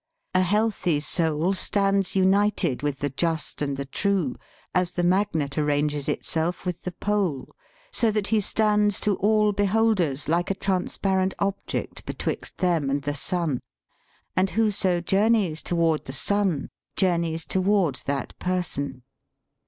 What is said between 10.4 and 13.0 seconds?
a transparent object betwixt them